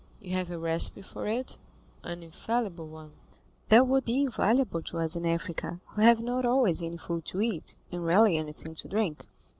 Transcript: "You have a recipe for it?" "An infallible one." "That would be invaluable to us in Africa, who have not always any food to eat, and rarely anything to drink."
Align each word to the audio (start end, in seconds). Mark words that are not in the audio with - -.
"You 0.19 0.33
have 0.33 0.49
a 0.49 0.57
recipe 0.57 1.03
for 1.03 1.27
it?" 1.27 1.57
"An 2.03 2.23
infallible 2.23 2.87
one." 2.87 3.11
"That 3.69 3.85
would 3.85 4.03
be 4.03 4.19
invaluable 4.23 4.81
to 4.81 4.97
us 4.97 5.15
in 5.15 5.27
Africa, 5.27 5.79
who 5.89 6.01
have 6.01 6.19
not 6.19 6.43
always 6.43 6.81
any 6.81 6.97
food 6.97 7.23
to 7.25 7.39
eat, 7.39 7.75
and 7.91 8.03
rarely 8.03 8.35
anything 8.35 8.73
to 8.73 8.87
drink." 8.87 9.27